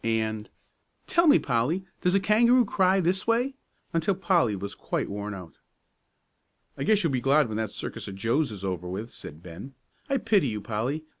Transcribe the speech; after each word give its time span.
and 0.03 0.49
"Tell 1.05 1.27
me, 1.27 1.37
Polly, 1.37 1.85
does 2.01 2.15
a 2.15 2.19
kangaroo 2.19 2.65
cry 2.65 3.01
this 3.01 3.27
way?" 3.27 3.53
until 3.93 4.15
Polly 4.15 4.55
was 4.55 4.73
quite 4.73 5.07
worn 5.07 5.35
out. 5.35 5.59
"I 6.75 6.83
guess 6.83 7.03
you'll 7.03 7.13
be 7.13 7.21
glad 7.21 7.47
when 7.47 7.57
that 7.57 7.69
circus 7.69 8.07
of 8.07 8.15
Joe's 8.15 8.51
is 8.51 8.65
over 8.65 8.87
with," 8.89 9.11
said 9.11 9.43
Ben. 9.43 9.75
"I 10.09 10.17
pity 10.17 10.47
you, 10.47 10.59
Polly. 10.59 11.05